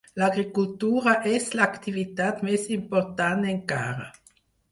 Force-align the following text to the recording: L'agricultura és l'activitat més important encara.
L'agricultura 0.19 1.13
és 1.31 1.49
l'activitat 1.59 2.41
més 2.49 2.65
important 2.79 3.47
encara. 3.53 4.09